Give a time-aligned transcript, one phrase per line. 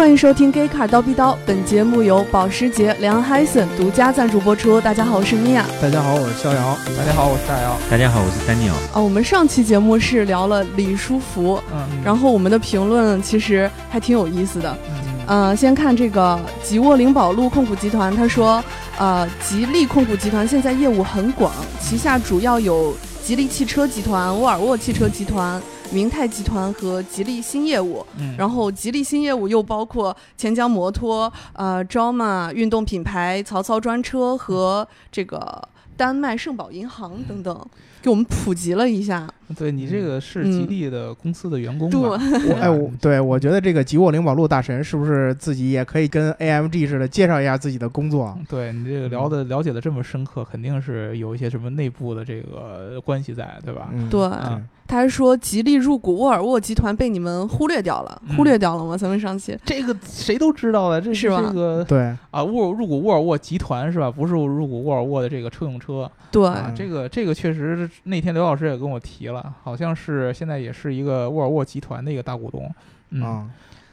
[0.00, 4.80] 欢迎收听《Gay Car 刀逼刀》，本节目由保时捷梁海森独家赞助播出。
[4.80, 5.66] 大家好，我是米娅。
[5.78, 6.78] 大家好，我是逍遥。
[6.96, 7.76] 大家好，我是大姚。
[7.90, 8.74] 大家好，我是丹尼尔。
[8.94, 14.74] 啊，我们上期节目是聊了李书福，嗯，然后我们的评论其实还挺有意思的。
[14.88, 18.64] 嗯呃，先看这个吉沃灵宝路控股集团，他说，
[18.96, 25.60] 呃，吉利控股集团现在业务很广，旗下主要有吉利汽车集团、沃尔沃汽车集团、
[25.92, 28.04] 明泰集团和吉利新业务。
[28.18, 37.66] 嗯，然后吉利新业务又包括钱江摩托、呃 Joma 运动品牌、曹操专车和这个丹麦圣宝银行等等，
[38.00, 39.28] 给我们普及了一下。
[39.56, 42.54] 对你这个是嗯吉利的公司的员工对。
[42.54, 48.38] 哎，我对我觉得这个吉沃灵宝路大神是不是自己也可以跟 AMG 似的介绍一下自己的工作？
[48.48, 53.90] 对你这个聊的了解的这么深刻，肯定是有一些什么内部的这个关系在，对吧？
[53.92, 54.20] 嗯，对。
[54.22, 58.36] 嗯他还说吉利入股沃尔沃集团被你们忽略掉了，嗯。
[58.36, 58.96] 忽略掉了吗？
[58.96, 59.56] 咱们上期。
[59.64, 61.40] 这个谁都知道的，这是吧？
[61.40, 64.10] 这个对，啊，沃入股沃尔沃集团是吧？
[64.10, 72.68] 不是入股沃尔沃的这个车用车对、啊，这个这个确实那天刘老师也跟我提了，好像是现在也是一个沃尔沃集团的一个大股东。
[73.10, 73.48] 嗯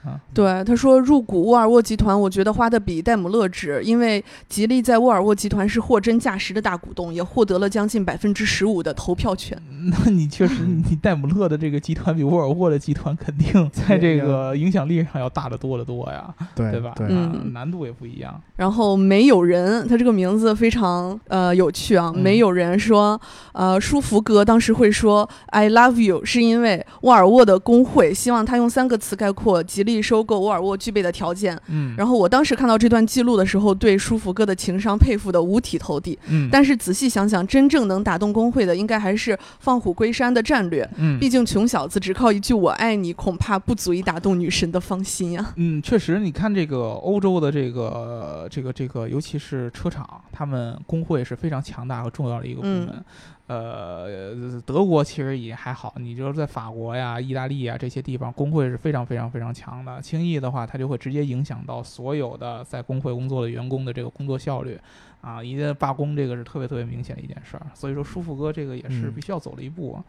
[0.07, 9.61] 啊，对，他说入股沃尔沃集团，我觉得花的比戴姆勒值，因为吉利在沃尔沃集团是货真价实的大股东，也获得了将近百分之十五的投票权。
[10.05, 16.93] 那你确实，你戴姆勒的这个集团比沃尔沃的集团肯定在这个影响力上要大得多得多呀，对对吧？
[16.95, 18.39] 对，嗯啊，难度也不一样。
[18.55, 22.11] 然后没有人，他这个名字非常呃有趣啊。
[22.15, 23.19] 嗯没有人说，
[23.53, 31.59] 呃，舒福哥当时会说 "I love you"，是因为沃尔沃的工会希望他用三个词概括吉利收购沃尔沃具备的条件。
[31.67, 36.17] 嗯，然后我当时看到这段记录的时候，对舒服哥的情商佩服的五体投地。
[36.27, 40.87] 嗯，但是仔细想想，真正能打动工会的，应该还是放虎归山的战略。
[40.97, 45.53] 嗯毕竟穷小子只靠一句“我爱你”，恐怕不足以打动女神的芳心呀。
[45.55, 53.05] 嗯，确实，你看这个欧洲的这个这个这个，尤其是车厂，他们工会是非常强大和重要的一个部嗯门。
[53.47, 60.01] 呃，德国其实也还好，你就是在法国呀、意大利呀这些地方，工会是非常非常非常强的。
[60.01, 64.77] 轻易的话，它就会直接影响到所有的在工会工作的员工的这个工作效率。
[65.21, 67.65] 啊，一旦罢工，这个是特别特别明显的一件事儿。
[67.73, 70.03] 所以说，舒服哥这个也是嗯必须要走了一步啊。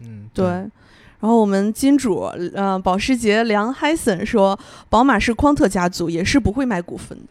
[0.00, 0.46] 嗯，对。
[0.46, 2.24] 然后我们金主，
[2.54, 4.58] 呃，保时捷梁海森说，
[4.90, 7.24] 宝马是匡特家族，也是不会卖股份的。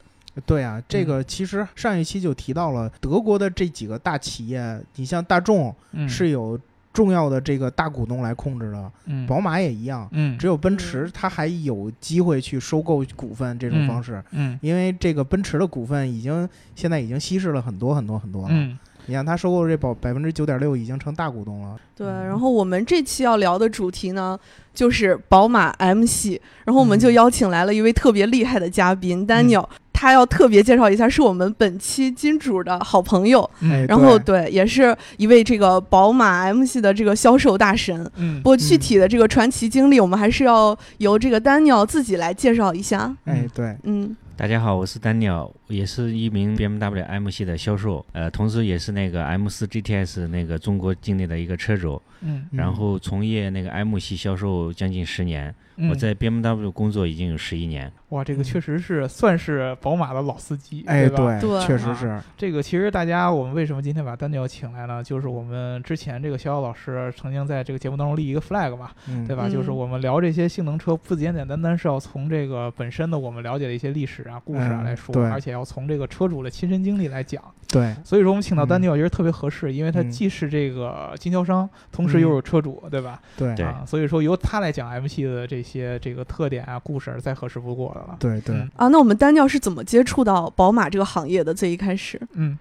[0.46, 6.60] 对啊，这个其实上一期就提到了德国的这几个大企业，你像大众嗯，是有
[6.92, 14.24] 重要的这个大股东来控制的，嗯，宝马也一样，嗯，只有奔驰它还有机会去收购股份这种方式。
[14.32, 18.78] 嗯因为这个奔驰的股份已经现在已经稀释了很多很多很多了，嗯。
[19.06, 22.26] 你看它收购这保百分之九点六已经成大股东了，对，嗯。
[22.26, 24.40] 然后我们这期要聊的主题呢，
[24.74, 27.14] 就是宝马 M 系，然后我们就嗯。
[27.14, 29.68] 邀请来了一位特别厉害的嘉宾 Daniel，、
[30.04, 33.88] 他要特别介绍一下，是我们本期金主的好朋友，嗯。
[33.88, 34.34] 然后对。
[34.34, 38.12] 对，也是一位这个宝马 M 系的这个销售大神。
[38.18, 43.16] 嗯不过具体的这个传奇经历，我们还是要由这个 Daniel 自己来介绍一下。
[43.26, 57.90] 哎对，嗯，大家好，我是丹尼尔，也是一名 BMW M 系的销售，呃，同时也是那个 M 四 GTS 那个中国境内的一个车主，嗯嗯然后从业那个 M 系销售将近十年，嗯，我在 BMW 工作已经有十一年。
[58.10, 61.40] 哇，这个确实是算是宝马的老司机，哎吧？
[61.40, 65.02] 对，对确实是，这个其实大家，我们为什么今天把丹尼尔请来呢？
[65.02, 69.48] 就是我们之前这个逍遥老师曾经在这个节目当中立一个 flag 嘛，嗯对吧？
[69.48, 77.44] 嗯就是我们聊这些性能车，不简简单单是要从这个本身的我们了解的一些历史啊、故事啊嗯来说，对而且要从这个车主的亲身经历来讲。
[77.68, 83.20] 对，所以说，我们请到嗯丹尼尔，我觉得特别合适，因为他嗯既是这个经销商，同时又是车主，对吧？
[83.36, 88.16] 对对啊，所以说由他来讲 M 系的这些这个特点啊、故事，再合适不过的了。
[88.20, 91.52] 对对嗯啊，那我们 Daniel 是怎么接触到宝马这个行业的？
[91.52, 92.58] 最一开始，嗯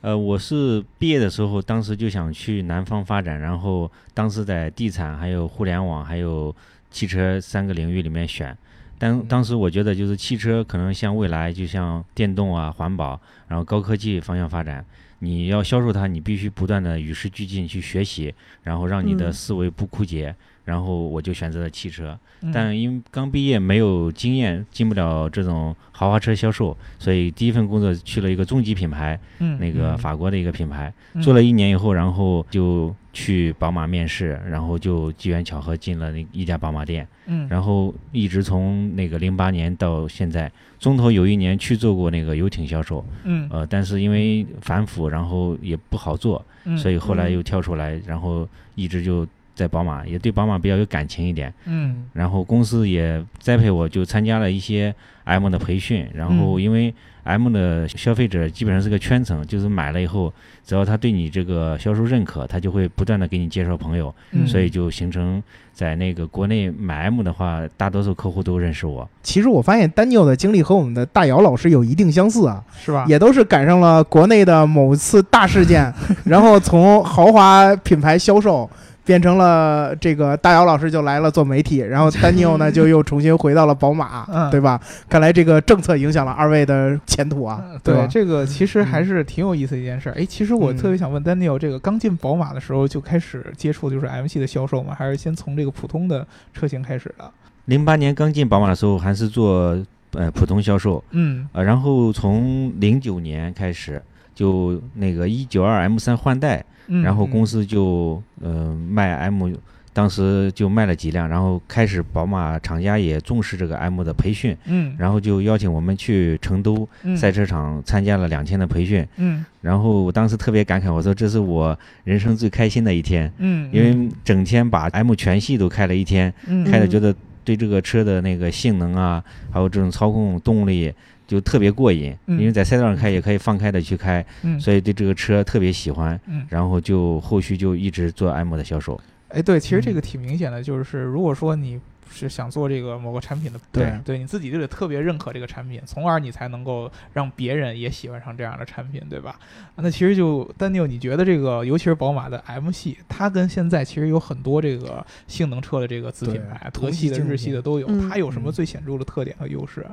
[0.00, 6.54] 呃，我是毕业的时候，当时就想去南方发展，然后当时在地产、还有互联网、还有
[6.90, 8.56] 汽车三个领域里面选。
[8.98, 14.84] 当当时我觉得，就是汽车可能像未来，就像电动啊、环保，然后高科技方向发展。
[15.18, 20.34] 你要销售它，你必须不断的与时俱进去学习，然后让你的嗯思维不枯竭。
[20.66, 22.18] 然后我就选择了汽车。
[22.42, 22.52] 嗯。
[22.52, 29.98] 但因为刚毕业没有经验，进不了这种豪华车销售，所以第一份工作去了一个中级品牌，嗯那个嗯。
[29.98, 31.22] 法国的一个品牌，嗯。
[31.22, 43.48] 做了一年以后，然后就去宝马面试，然后就机缘巧合进了那一家宝马店，嗯，然后一直从那个零八年到现在，中途有一年去做过那个游艇销售，嗯。
[43.50, 47.32] 呃，但是因为反腐，然后也不好做，嗯所以后来嗯。
[47.32, 51.52] 又跳出来，然后一直就在宝马，也对宝马比较有感情一点。
[51.64, 54.94] 嗯然后公司也栽培我，就参加了一些
[55.24, 56.06] M 的培训。
[56.14, 56.94] 然后嗯因为
[57.24, 60.32] M 的消费者基本上是个圈层，就是买了以后，
[60.64, 65.42] 只要他对你这个销售认可，他就会不断的给你介绍朋友，嗯所以就形成
[65.72, 69.08] 在那个国内买 M 的话，大多数客户都认识我。
[69.24, 73.04] 其实我发现 Daniel 的经历和我们的大姚老师有一定相似啊，是吧？
[73.08, 75.92] 也都是赶上了国内的某次大事件，
[76.24, 78.70] 然后从豪华品牌销售
[79.06, 84.78] 变成了这个大姚老师就来了做媒体，然后 丹尼尔呢就又重新回到了宝马，嗯对吧？
[85.08, 88.06] 看来这个政策影响了二位的前途啊，嗯对？
[88.08, 90.12] 这个其实还是挺有意思的一件事儿。
[90.18, 94.94] 哎，其实我嗯特别想问 Daniel，这个刚进宝马的时候就开始接触就是 M 系的销售吗？
[94.98, 97.30] 还是先从这个普通的车型开始的？
[97.66, 99.76] 零八年刚进宝马的时候，还是做
[100.12, 104.02] 呃普通销售，嗯呃，然后从零九年开始，
[104.34, 106.64] 就那个一九二 M 三换代，嗯，
[107.02, 109.52] 然后公司就呃卖 M，
[109.92, 117.16] 当时就卖了几辆，然后开始宝马厂家也重视这个 M 的培训，嗯，然后就邀请我们去成都嗯。
[117.16, 119.44] 赛车场参加了两天的培训，嗯。
[119.62, 126.62] 然后我当时特别感慨，我说这是我人生最开心的一天，嗯，因为整天把 M 全系都开了一天，嗯。
[126.64, 130.92] 开的觉得对这个车的那个性能啊，还有这种操控动力
[131.26, 132.38] 就特别过瘾，嗯。
[132.38, 134.58] 因为在赛道上开也可以放开的去开，嗯。
[134.60, 139.00] 所以对这个车特别喜欢，嗯，然后就后续就一直做 M 的销售。
[139.28, 139.94] 哎，对，其实这嗯。
[139.94, 143.92] 个挺明显的，就是如果说你是想做这个某个产品的，对。
[144.04, 149.36] 对，你自己就得特别认可这个产品，从而你才能够让别人也喜欢上这样的产品，对吧？
[149.74, 158.52] 啊那其实就丹尼尔，你觉得这个，尤其是宝马的 M 系，它跟现在其实有很多这个性能车的这个子品牌，对德系的、日系的都有，嗯它有什么嗯。
[158.52, 159.84] 最显著的特点和优势？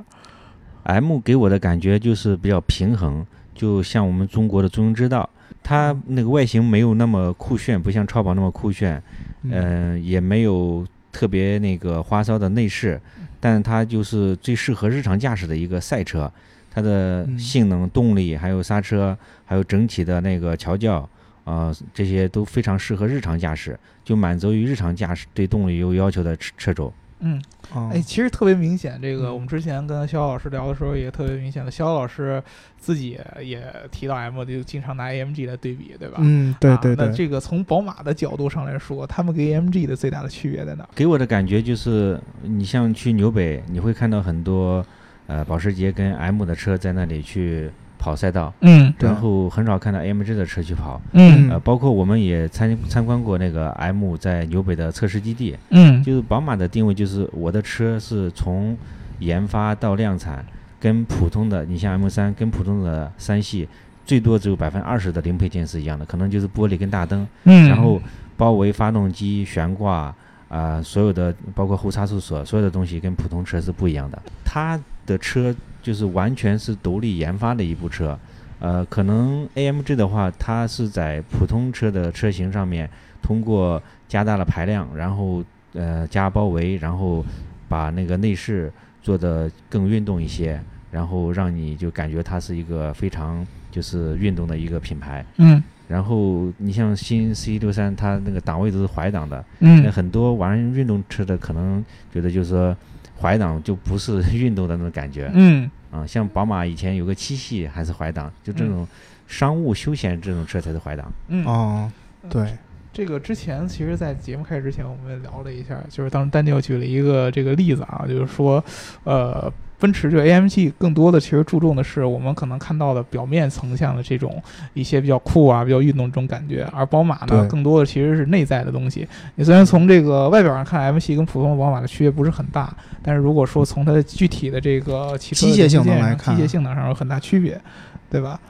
[0.84, 5.28] M 给我的感觉就是比较平衡，就像我们中国的中庸之道，
[5.62, 9.02] 它那个外形没有那么酷炫，不像超跑那么酷炫，
[9.42, 9.52] 嗯。
[9.52, 13.00] 嗯、也没有特别那个花哨的内饰，
[13.40, 16.30] 但它就是最适合日常驾驶的一个赛车。
[16.70, 17.38] 它的嗯。
[17.38, 21.08] 性能、动力，还有刹车，还有整体的那个调教，
[21.44, 26.92] 啊、这些都非常适合日常驾驶，就满足于日常驾驶对动力有要求的车车主。
[27.24, 27.42] 嗯，
[27.72, 32.42] 哦哎，其实特别明显，这个嗯我们之前跟肖老师聊的时候也特别明显的，肖老师
[32.78, 36.18] 自己也提到 M，就经常拿 AMG 来对比，对吧？
[36.20, 40.86] 嗯，对对，那这个从宝马的角度上来说，他们跟 AMG 的最大的区别在哪？
[40.94, 44.84] 给我的感觉就是，你像去纽北，你会看到很多
[45.26, 47.70] 呃保时捷跟 M 的车在那里去
[48.04, 49.08] 跑赛道，嗯对。
[49.08, 51.00] 然后很少看到 AMG 的车去跑。
[51.12, 51.48] 嗯。
[51.48, 56.02] 呃，包括我们也参参观过那个 M 在纽北的测试基地，嗯。
[56.02, 58.76] 就是宝马的定位就是我的车是从
[59.20, 60.44] 研发到量产，
[60.78, 63.66] 跟普通的你像 M 三跟普通的三系
[64.04, 67.26] 最多只有百分之二十的零配件是一样的，可能就是玻璃跟大灯。
[67.44, 67.70] 嗯。
[67.70, 67.98] 然后
[68.36, 70.14] 包围发动机、悬挂
[70.54, 74.22] 啊、所有的包括后差速锁，所有的东西跟普通车是不一样的。
[74.44, 75.52] 它的车
[75.82, 78.16] 就是完全是独立研发的一部车。
[78.60, 82.88] 呃，可能 AMG 的话，它是在普通车的车型上面，
[83.20, 85.42] 通过加大了排量，然后
[85.72, 87.26] 呃加包围，然后
[87.68, 88.72] 把那个内饰
[89.02, 90.62] 做得更运动一些，
[90.92, 95.26] 然后让你就感觉它是一个非常就是运动的一个品牌。
[95.38, 102.76] 嗯然后你像新 C 六三，它那个档位都是怀档的，那嗯很多玩运动车的可能觉得就是说
[103.20, 105.30] 怀档就不是运动的那种感觉。
[105.34, 105.70] 嗯。
[105.90, 108.84] 啊、像宝马以前有个七系还是怀档，就这种
[109.28, 111.12] 商务休闲这种车才是怀档。
[111.28, 111.46] 嗯。
[111.46, 111.92] 哦，
[112.28, 112.58] 对，
[112.92, 118.64] 这个之前其实，在节目开始之前，我们聊了一下，就是当时丹尼尔举了一个这个例子啊，就是说，
[119.04, 119.48] 呃，
[119.84, 129.06] 奔驰这个 AMG 更多的其实注重的是我们可能看到的表面层向的这种一些比较酷啊、比较运动这种感觉，而宝马呢，更多的其实是内在的东西。
[129.34, 137.60] 你虽然从这个外表上看，M 系跟普通的宝马的区别不是很大，但是如果说从它的具体的这个汽车机械性能看机械性能上有很大区别，
[138.08, 138.40] 对吧？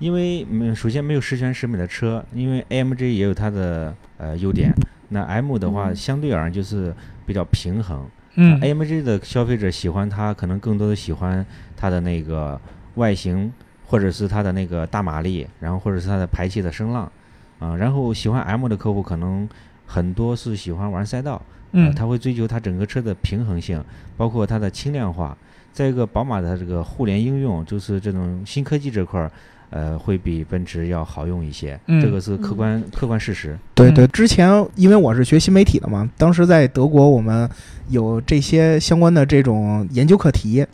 [0.00, 4.74] 因为嗯，首先没有十全十美的车，因为 AMG 也有它的呃优点。
[5.10, 6.92] 那 M 的话，嗯相对而言就是
[7.24, 8.04] 比较平衡。
[8.42, 11.44] 嗯 AMG 的消费者喜欢它，可能更多的喜欢
[11.76, 12.58] 它的那个
[12.94, 13.52] 外形，
[13.86, 17.10] 或者是它的那个大马力，然后或者是它的排气的声浪，
[17.58, 19.46] 啊、然后喜欢 M 的客户可能
[19.86, 21.42] 很多是喜欢玩赛道，
[21.72, 23.84] 嗯呃，他会追求它整个车的平衡性，
[24.16, 25.36] 包括它的轻量化。
[25.72, 29.30] 再一个，宝马的这个互联应用，就是这种新科技这块儿，
[29.70, 32.00] 呃，会比奔驰要好用一些，嗯。
[32.00, 33.52] 这个是客观、客观事实。
[33.54, 37.48] 嗯对对，之前因为我是学新媒体的嘛，当时在德国我们
[37.88, 40.66] 有这些相关的这种研究课题，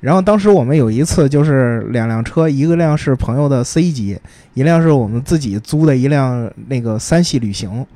[0.00, 4.18] 然后当时我们有一次就是两辆车，一个辆是朋友的 C 级，
[4.54, 7.86] 一辆是我们自己租的一辆那个三系旅行，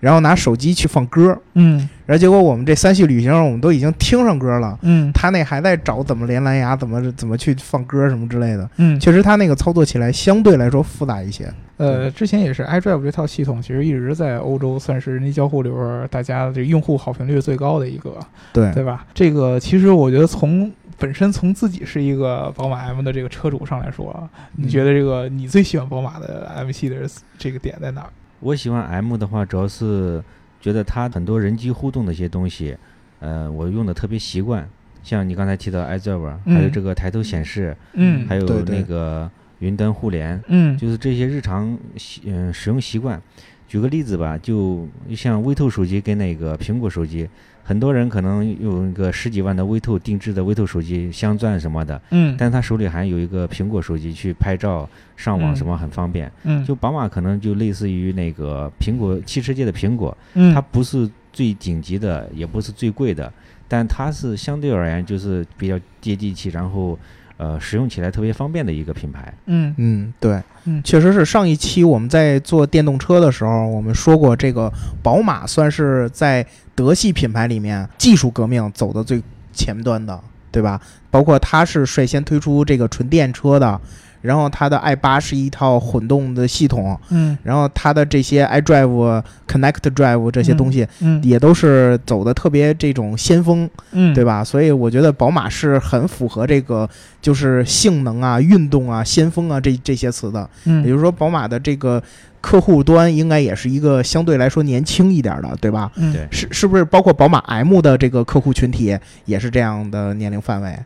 [0.00, 4.76] 然后拿手机去放歌，嗯然后结果我们这三系旅行我们都已经听上歌了。
[4.82, 8.68] 嗯他那还在找怎么连蓝牙，怎么怎么去放歌什么之类的。
[8.78, 11.48] 嗯，确实，他那个操作起来相对来说复杂一些。
[11.76, 18.16] 呃，之前也是 iDrive 这套系统，其实一直在欧洲算是人机交互里边儿大家这个用户好评率最高的一个，
[18.52, 19.06] 对，对吧？
[19.14, 20.70] 这个其实我觉得从
[21.02, 28.10] 本身从自己是一个宝马 M 的这个车主上来说，你觉得这个你最喜欢宝马的 M 系的这个点在哪儿？
[28.38, 30.22] 我喜欢 M 的话，主要是
[30.60, 32.76] 觉得它很多人机互动的一些东西，
[33.18, 34.68] 呃，我用的特别习惯。
[35.02, 39.28] 像你刚才提到嗯还有这个抬头显示，嗯还有那个
[39.58, 43.20] 云端互联，嗯就是这些日常习嗯、使用习惯。
[43.66, 47.28] 举个例子吧，就像微透手机跟那个苹果手机，
[47.64, 52.34] 很多人可能用一个十几万的微透定制的微透手机镶钻什么的，嗯。
[52.38, 55.56] 但他手里还有一个苹果手机去拍照、上网嗯。
[55.56, 56.30] 什么很方便。
[56.42, 60.52] 嗯，就宝马可能就类似于那个苹果汽车界的苹果，嗯。
[60.52, 63.32] 它不是最顶级的，也不是最贵的，
[63.68, 66.98] 但它是相对而言就是比较接地气，然后
[67.36, 69.32] 呃使用起来特别方便的一个品牌。
[69.46, 69.72] 嗯。
[69.78, 70.82] 嗯，对，嗯。
[70.82, 74.70] 确实是上一期我们在做电动车的时候，我们说过，这个
[75.02, 80.18] 宝马算是在德系品牌里面技术革命走的最前端的，
[80.50, 80.80] 对吧？
[81.10, 83.78] 包括它是率先推出这个纯电车的，
[84.22, 94.42] 然后它的 i 八是一套混动的系统，嗯然后它的这些 iDrive、Connect Drive 这些东西嗯也都是走的特别这种先锋，嗯，对吧？
[94.42, 96.88] 所以我觉得宝马是很符合这个
[97.20, 100.48] 就是性能啊、运动啊、先锋啊这这些词的。
[100.64, 102.02] 嗯也嗯，就是说，宝马的这个
[102.42, 105.90] 客户端应该也是一个相对来说年轻一点的，对吧？
[105.96, 110.78] 嗯对是是不是包括宝马 M 的这个客户群体也是这样的年龄范围？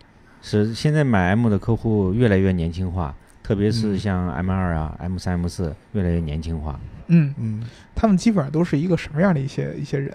[0.42, 6.78] 是现在买 M 的客户越来越年轻化，特别是嗯像 M 二啊、M 三、M 四越来越年轻化。
[7.08, 7.62] 嗯，嗯
[7.94, 10.14] 他们基本上都是一个什么样的一些一些人？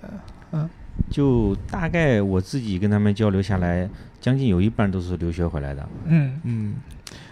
[0.52, 0.70] 嗯
[1.10, 5.90] 就大概我自己跟他们交流下来，将近有一半都是留学回来的。
[6.06, 6.76] 嗯，嗯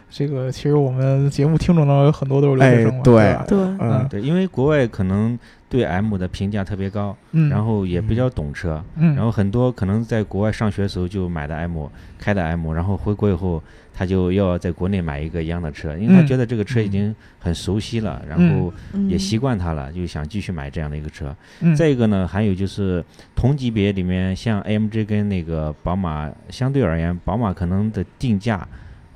[0.10, 3.58] 这个其实我们节目听众当中有很多都是留学生嘛，哎对？
[3.58, 4.08] 对，嗯。
[4.10, 5.38] 对，因为国外可能
[5.68, 11.88] 对 M 的评价特别高，嗯，然后也比较懂车，嗯，然后很多可能在国外上学的时候就买的 M，
[12.18, 13.62] 开的 M，然后回国以后
[13.94, 18.74] 他就要在国内买一个一样的车，因为他嗯觉得这个车已经很熟悉了，然后
[19.10, 19.50] 也习惯。
[19.50, 21.36] 惯它了，就想继续买这样的一个车。
[21.62, 21.76] 嗯。
[21.76, 23.04] 再一个呢，还有就是
[23.36, 28.68] 同级别里面，像 AMG 跟那个宝马相对而言，宝马可能的定价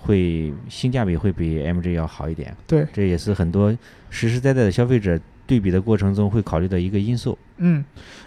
[0.05, 3.71] 会性价比会比 AMG 要好一点，对，这也是很多
[4.09, 5.17] 实实在在的消费者
[5.47, 7.37] 对比的过程中会考虑的一个因素。
[7.57, 7.83] 嗯，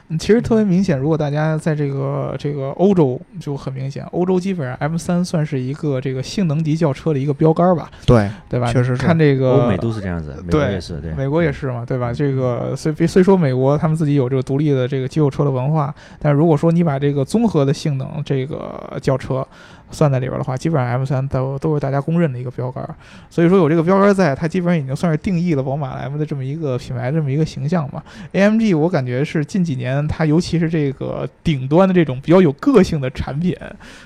[0.09, 8.73] 嗯其实特别明显，如果大家在这个这个欧洲就很明显，欧洲基本上 M 三算是一个这个性能级轿车的一个标杆儿吧，对，对吧？
[8.73, 12.13] 确实是看这个欧美都是这样子，美国也是，对，美国也是嘛，对吧？
[12.13, 19.47] 这个虽虽说美国他们自己有这个独立的这个肌肉车的文化，但如果说你把这个综合的性能这个轿车
[19.91, 22.95] 算在里边的话，基本上 M 三都都是大家公认的一个标杆儿。
[23.31, 28.03] 所以说有这个标杆儿在，它基本上已经算是定义了宝马 M 的这么一个品牌这么一个形象嘛。
[28.33, 33.57] AMG 我感觉是近几年它尤其是这个顶端的这种比较有个性的产品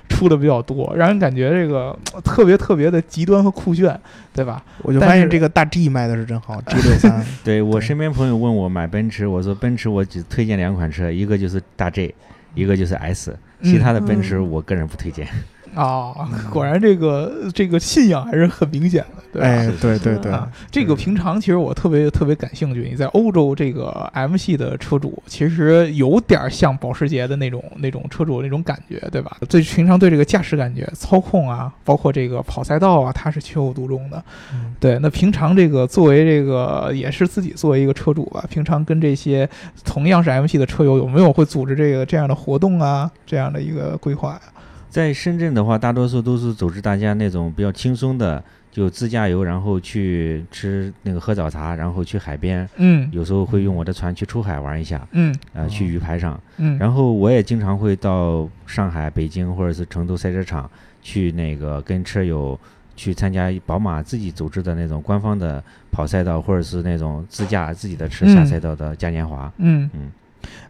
[0.08, 3.98] 出的比较多，让人感觉这个呃特别特别的极端和酷炫，
[4.34, 4.62] 对吧？
[4.82, 7.24] 我就发现这个大 G 卖的是真好，G 六三。
[7.42, 12.14] 对我身边朋友问我买奔驰，我说奔驰我只推荐两款车，一个就是大 G，
[12.54, 15.26] 一个就是 S，其他的奔驰嗯我个人不推荐。
[15.74, 19.48] 啊，果然这个这个信仰还是很明显的，对吧？
[19.48, 22.88] 哎，对对对，啊，这个平常其实我特别特别感兴趣。
[22.90, 29.36] 你在欧洲这个 M 系的车主，其实有点像保时捷的那种那种车主那种感觉，对吧？
[29.48, 34.22] 对平常对这个驾驶感觉、操控啊，包括这个跑赛道啊，他是情有独钟的。
[34.52, 39.48] 嗯对，那平常这个作为这个也是自己作为一个车主吧，平常跟这些
[39.84, 44.40] 同样是 M 系的车友，有没有会组织这个这样的活动啊，这样的一个规划呀、
[44.90, 48.42] 在深圳的话，大多数都是组织大家那种比较轻松的，
[48.72, 53.08] 就自驾游，然后去吃那个喝早茶，然后去海边，嗯。
[53.12, 55.34] 有时候会用我的船去出海玩一下，嗯。
[55.54, 56.38] 呃，去鱼排上。
[56.58, 60.68] 嗯，然后我也经常会到上海、北京或者是成都赛车场
[61.00, 62.58] 去那个跟车友
[62.96, 68.46] 去参加宝马自己组织的那种官方的跑赛道，或者是那种自驾自己的车下嗯。
[68.46, 69.50] 赛道的嘉年华。
[69.58, 69.88] 嗯。
[69.94, 70.10] 嗯，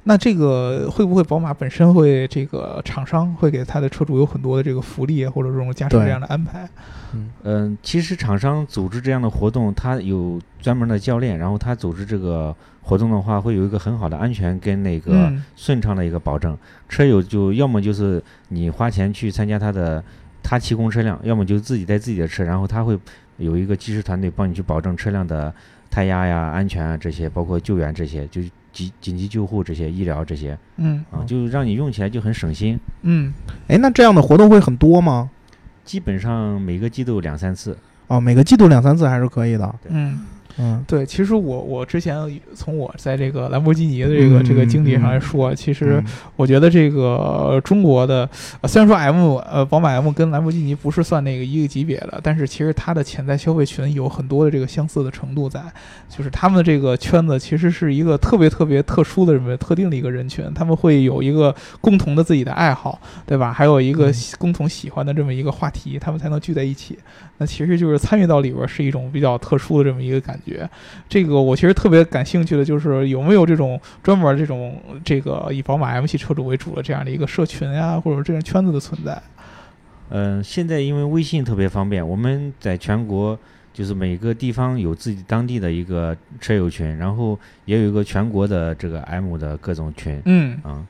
[0.05, 6.69] 那这个会不会宝马本身会这个厂商会给他的车主有很多的这个福利啊或者这种驾驶这样的安排？
[7.43, 16.57] 嗯，其实厂商组织这样的活动，他有专门的教练，然后他组织这个活动的话，会有一个很好的安全跟那个嗯顺畅的一个保证。
[16.89, 20.03] 车友就要么就是你花钱去参加他的
[20.43, 22.99] 他提供车辆，要么就自己带自己的车，然后他会
[23.39, 25.53] 有一个技师团队帮你去保证车辆的
[25.91, 28.41] 胎压呀、安全啊这些，包括救援这些，就
[28.73, 32.79] 是紧紧急救护这些、医疗这些嗯啊，就让你用起来就很省心。
[33.03, 33.33] 嗯
[33.69, 35.31] 哎，那这样的活动会很多吗？
[35.85, 37.77] 基本上每个季度两三次。
[38.07, 39.75] 哦，每个季度两三次还是可以的。
[39.89, 40.21] 嗯。
[40.59, 40.85] 嗯。
[40.87, 42.17] 对，其实我我之前
[42.55, 46.13] 从我在这个兰博基尼的这个、这个经历上来说，其实嗯。
[46.37, 48.29] 我觉得这个中国的，
[48.63, 55.61] 呃虽然说 M 呃宝马 M 跟兰博基尼不是算那个一个级别的，但是其实它的潜在消费群有很多的这个相似的程度在，
[56.09, 63.53] 就是他们的这个圈子其实是一个特别特别特殊的这么特定的一个人群，他们会有一个共同的自己的爱好，对吧？
[63.53, 66.99] 还有一个共同喜欢的这么一个话题，他们才能聚在一起。
[67.37, 70.69] 那其实就是参与到里边儿是一种比较特殊的这么一个感觉。
[71.09, 79.21] 这个我其实特别感兴趣的就是有没有这种专门这种这个以宝马 M 系车主为主的这样的一个社群呀，或者这样圈子的存在。
[80.11, 83.39] 嗯、现在因为微信特别方便，我们在全国
[83.73, 90.85] 就是每个地方有自己当地的一个车友群，然后也有一个全国的这个 M 的各种群嗯啊、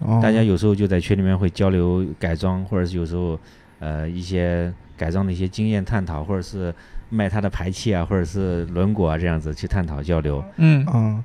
[0.00, 3.40] 哦，大家有时候就在群里面会交流改装，或者是有时候
[3.78, 6.74] 呃一些改装的一些经验探讨，或者是
[7.08, 10.42] 卖它的排气啊，或者是轮毂啊这样子去探讨交流。
[10.56, 10.86] 嗯。
[10.92, 11.24] 嗯，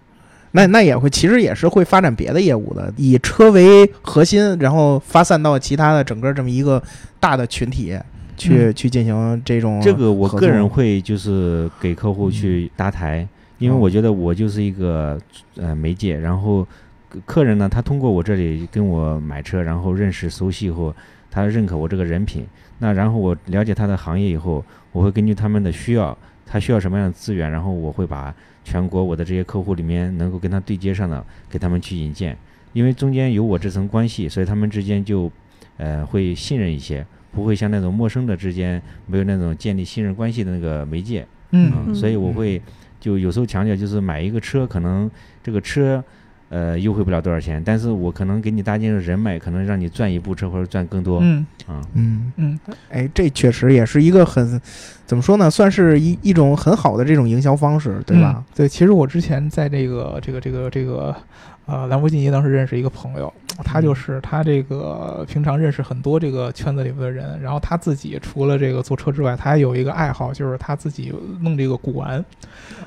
[0.51, 6.81] 那那也会，其实也是会发展别的业务的，以车为核心，然后发散到其他的整个这么一个
[7.19, 7.97] 大的群体
[8.37, 8.73] 去、嗯。
[8.73, 13.79] 去进行这种这个我个人会就是给客户去搭台，因为哦。
[13.79, 15.19] 我觉得我就是一个
[15.55, 16.63] 呃媒介，然后
[17.09, 20.95] 客客人呢，他通过我这里跟我买车，然后认识熟悉以后，
[21.33, 22.45] 他认可我这个人品，
[22.77, 28.31] 那然后我了解他的行业以后，我会根据他们的需要，他需要什么样的资源，然后我会把
[28.63, 32.37] 全国我的这些客户里面能够跟他对接上的，给他们去引荐，
[32.73, 35.31] 因为中间有我这层关系，所以他们之间就
[35.77, 37.03] 呃会信任一些。
[37.33, 41.73] 不会像那种陌生的之间没有那种建立信任关系的那个媒介，嗯。
[41.87, 42.61] 嗯所以我会
[42.99, 45.09] 就有时候强调，就是买一个车，可能
[45.41, 46.03] 这个车
[46.49, 51.81] 呃优惠不了多少钱，但是我可能给你搭建人脉，可能让你赚一部车或者赚更多嗯啊。
[51.93, 52.31] 嗯。
[52.37, 54.59] 嗯哎，这确实也是一个很
[55.05, 58.35] 怎么说呢，算是一一种很好的这种营销方式，对吧？
[58.37, 61.15] 嗯对，其实我之前在这个这个这个这个
[61.65, 72.23] 呃兰博基尼当时认识一个朋友，他嗯就是他这个平常认识很多这个圈子里边的人，然后他自己除了这个坐车之外，他还有一个爱好，就是他自己弄这个古玩。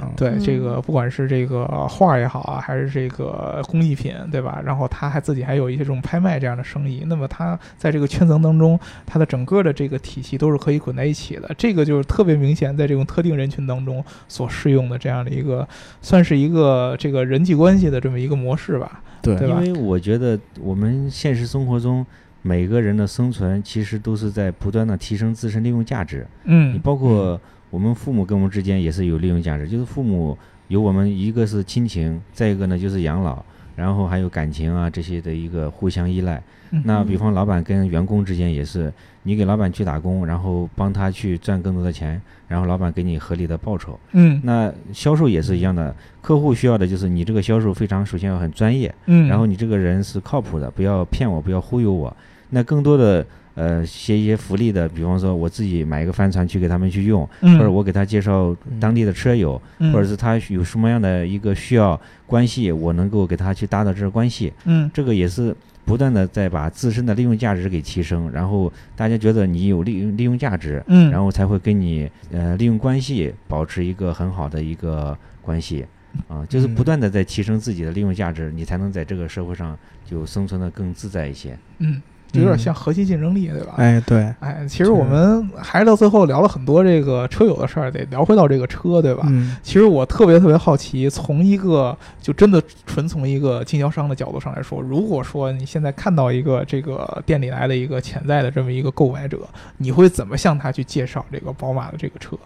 [0.00, 4.60] 嗯对，嗯这个不管是这个画也好啊，还是这个工艺品，对吧？
[4.64, 7.02] 然后他还自己还有一些这种拍卖这样的生意。
[7.06, 11.50] 那么他在这个圈层当中，他的整个的这个体系都是可以捆在一起的。
[11.56, 15.66] 这个就是特别明显，在这种特定人群当中所适用的这样的一个，
[16.02, 19.00] 算是一个这个人际关系的这么一个模式吧。
[19.22, 22.04] 对因为我觉得我们现实生活中
[22.42, 26.26] 每个人的生存其实都是在不断的提升自身利用价值。
[26.44, 30.36] 你嗯包括我们父母跟我们之间也是有利用价值，就是父母
[30.68, 36.42] 有我们一个是亲情，再一个呢就是养老，然后还有感情啊这些的一个互相依赖。
[36.70, 38.92] 嗯那比方老板跟员工之间也是，
[39.26, 43.98] 你给老板去打工，然后帮他去赚更多的钱，然后老板给你合理的报酬。
[44.12, 52.16] 嗯那销售也是一样的，客户需要的就是你这个销售非常首先要很专业，嗯，然后你这个人是靠谱的，不要骗我，不要忽悠我。
[52.50, 57.58] 那更多的呃些一些福利的，比方说我自己买一个帆船去给他们去用，嗯。
[57.58, 59.92] 或者我给他介绍当地的车友，嗯。
[59.92, 64.88] 或者是他有什么样的一个需要关系，我能够给他去搭到这个关系，嗯。
[64.94, 65.52] 这个也是
[65.84, 75.84] 不断的在把自身的利用价值给提升，然后大家觉得你有利利用价值，嗯，然后才会跟你呃利用关系保持一个很好的一个关系。
[76.28, 81.54] 啊，就是不嗯断的在提升自己的利用价值，你才能在这个社会上就生存的更自在一些。
[81.78, 82.00] 嗯，就
[82.40, 83.74] 有点嗯像核心竞争力，对吧？
[83.76, 89.24] 哎，对，哎，其实我们还是到最后聊了很多这个车友的事儿，得聊回到这个车，对吧？
[89.28, 99.38] 嗯其实我特别特别好奇，从一个就真的纯从一个经销商的角度上来说，如果说你现在看到一个这个店里来的一个潜在的这么一个购买者，
[99.78, 102.36] 你会怎么向他去介绍这个宝马的这个车？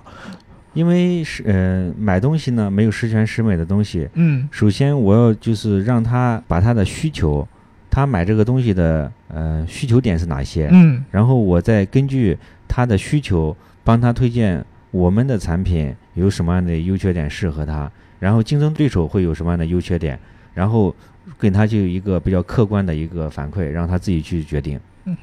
[0.73, 7.47] 因为是呃买东西呢没有十全十美的东西，嗯首先我要就是让他把他的需求，
[7.91, 11.05] 他买这个东西的呃需求点是哪些，嗯。
[11.11, 20.19] 然后我再根据他的需求帮他推荐我们的产品有什么样的优缺点适合他，然后竞争对手会有什么样的优缺点，
[20.55, 20.95] 然后
[21.39, 24.79] 给他就有一个比较客观的一个反馈，让他自己去决定。
[25.05, 25.17] 嗯。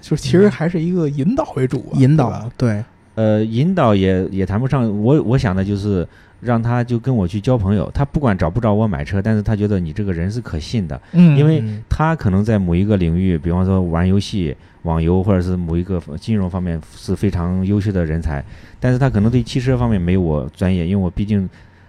[0.00, 2.84] 就其实还是一个引导为主啊，引导，对，
[3.16, 6.06] 呃，引导也也谈不上，我我想的就是，
[6.40, 7.90] 让他就跟我去交朋友。
[7.92, 18.44] 他不管找不找我买车，但是他觉得你这个人是可信的，嗯，因为嗯他可能在某一个领域，比方说玩游戏、网游，或者是某一个金融方面是非常优秀的人才，
[18.78, 21.48] 但是他可能对汽车方面没有我专业，因为我毕竟。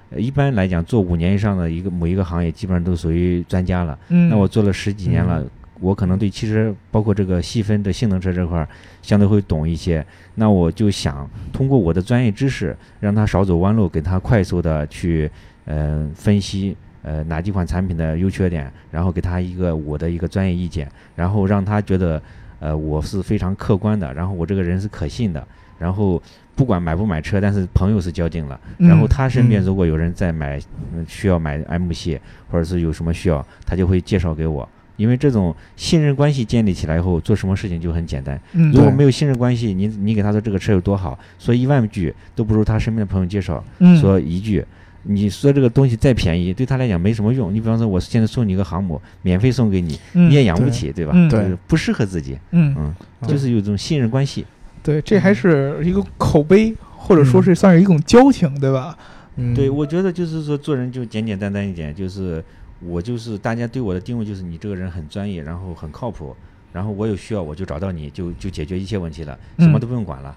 [0.10, 4.00] 呃一般来讲，做五年以上的一个某一个行业，基本上都属于专家了。
[4.08, 5.44] 嗯，那我做了十几年了，
[5.80, 8.68] 我可能对汽车，包括这个细分的性能车这块儿，
[9.02, 10.06] 相对会懂一些。
[10.36, 15.30] 那我就想通过我的专业知识，让他少走弯路，给他快速的去
[15.66, 22.22] 呃分析呃哪几款产品的优缺点，然后给他一个我的一个专业意见，然后让他觉得
[22.60, 25.48] 呃我是非常客观的，然后我这个人是可信的，
[25.80, 26.22] 然后。
[26.58, 28.60] 不管买不买车，但是朋友是交定了。
[28.80, 30.60] 然后嗯他身边嗯如果有人在买，
[30.92, 34.68] 嗯需要买 M 系，或者是有什么需要，他就会介绍给我。
[34.98, 38.38] 因为这种信任关系建立起来以后，做什么事情就很简单。
[38.52, 44.66] 嗯，如果没有信任关系，你你给他说这个车有多好，说一万句都不如他身边的朋友介绍嗯说一句。
[45.10, 47.54] 你说这个东西再便宜，对他来讲没什么用。
[47.54, 51.14] 你比方说，我现在送你一个航母，免费送给你，嗯你也养不起，对吧？
[51.16, 52.94] 嗯对就是不适合自己，嗯，
[53.26, 54.46] 就是有一种信任关系。
[54.84, 58.98] 对，这还是一个口碑，或者说是算是一种交情，对吧？
[59.38, 62.44] 嗯对，我觉得就是说做人就简简单单一点，就是
[62.80, 66.36] 我就是大家对我的定位就是你这个人很专业，然后很靠谱，
[66.72, 70.36] 然后我有需要我就找到你，就就解决一切问题了，什么嗯都不用管了。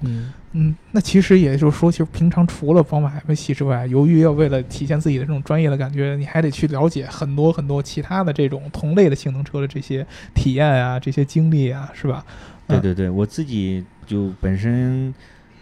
[0.00, 12.24] 嗯嗯，那其实也就是说，其实平常除了宝马 M 系之外，由于要为了体现自己的这种专业的感觉，你还得去了解很多很多其他的这种同类的性能车的这些体验啊、这些经历啊，是吧？
[12.68, 15.12] 嗯对对对，我自己就本身，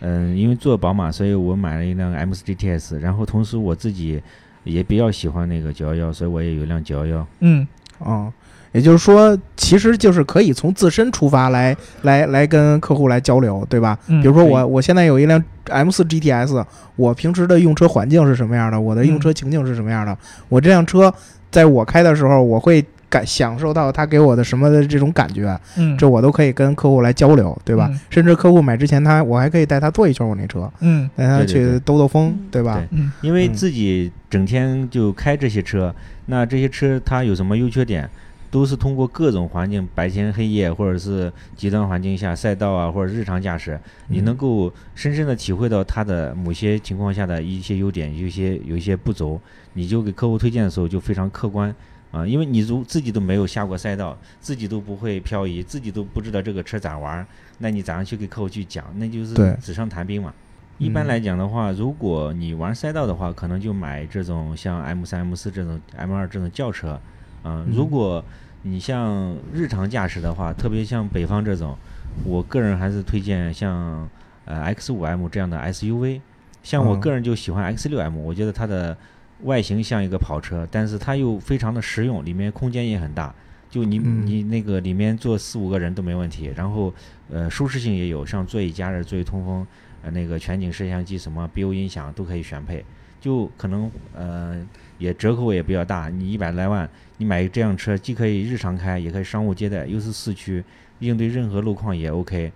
[0.01, 4.21] 嗯、因为做宝马，所以我买了一辆 M 4 GTS，然后同时我自己
[4.67, 7.27] 也比较喜欢那个九幺幺，所以我也有一辆九幺幺。
[7.41, 7.67] 嗯
[7.99, 8.31] 哦，
[8.73, 13.99] 也就是说，其实就是可以从自身出发来来来跟客户来交流，对吧？
[14.09, 16.63] 嗯，比如说我我现在有一辆 M 四 GTS，
[16.97, 18.79] 我平时的用车环境是什么样的？
[18.79, 20.17] 我的用车情境是什么样的？
[20.51, 21.13] 我这辆车
[21.51, 27.89] 在我开的时候，我会感享受到他给我的什么的这种感觉，嗯，这我都可以跟客户来交流，对吧？
[27.91, 28.01] 嗯。
[28.11, 31.09] 甚至客户买之前他，我还可以带他坐一圈我那车，嗯。
[31.17, 32.77] 带他去兜兜风，对吧？
[32.77, 32.89] 对。
[32.99, 33.13] 嗯。
[33.23, 35.95] 因为嗯自己整天就开这些车，
[36.27, 38.09] 那这些车它有什么优缺点，
[38.51, 49.41] 都是通过各种环境，白天黑夜或者是极端环境下赛道啊，或者日常驾驶，你嗯能够深深的体会到它的某些情况下的一些优点，有些有一些不足，
[49.75, 51.75] 你就给客户推荐的时候就非常客观。
[52.17, 57.27] 啊，因为你如自己都没有下过赛道，自己都不会漂移，自己都不知道这个车咋玩儿，
[57.59, 58.85] 那你咋样去给客户去讲？
[58.97, 60.33] 那就是纸上谈兵嘛。
[60.79, 66.99] 一般嗯来讲的话，如果你玩赛道的话，可能就买这种像 M 三、M 四这种 M 二这种轿车。
[67.45, 68.25] 嗯，如嗯果
[68.63, 71.77] 你像日常驾驶的话，特别像北方这种，
[72.25, 74.09] 我个人还是推荐像
[74.45, 76.21] 呃 X 五 M 这样的 SUV。
[76.63, 78.97] 像我嗯个人就喜欢 X 六 M，我觉得它的
[79.43, 83.35] 外形像一个跑车，但是它又非常的实用，里面空间也很大。
[83.69, 86.95] 就你嗯你那个里面坐四五个人都没问题，然后
[87.29, 89.67] 呃舒适性也有，像座椅加热、座椅通风，
[90.03, 92.85] 呃那个全景摄像机、什么 BO 音响都可以选配，
[93.21, 94.67] 就可能呃
[94.99, 96.09] 也折扣也比较大。
[96.09, 100.65] 你一百来万，你买这辆车既可以日常开，也可以商务接待，又是四驱，
[101.01, 102.51] 应对任何路况也 OK。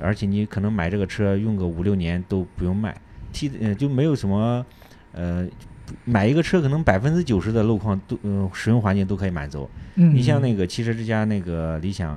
[0.00, 2.98] 而且你可能买这个车用个五六年都不用卖
[3.32, 4.64] 替呃就没有什么
[5.12, 5.46] 呃
[6.04, 9.68] 买一个车可能百分之九十的路况都嗯、使用环境都可以满足。
[9.94, 12.16] 嗯，你像那个汽车之家那个理想，